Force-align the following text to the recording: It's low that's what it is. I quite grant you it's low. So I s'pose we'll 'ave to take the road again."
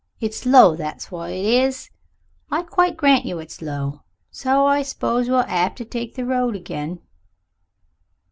It's 0.19 0.47
low 0.47 0.75
that's 0.75 1.11
what 1.11 1.29
it 1.29 1.45
is. 1.45 1.91
I 2.49 2.63
quite 2.63 2.97
grant 2.97 3.23
you 3.23 3.37
it's 3.37 3.61
low. 3.61 4.01
So 4.31 4.65
I 4.65 4.81
s'pose 4.81 5.29
we'll 5.29 5.45
'ave 5.47 5.75
to 5.75 5.85
take 5.85 6.15
the 6.15 6.25
road 6.25 6.55
again." 6.55 7.01